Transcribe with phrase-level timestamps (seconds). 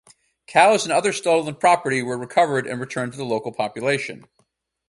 [0.47, 4.25] Cows and other stolen property were recovered and returned to the local population.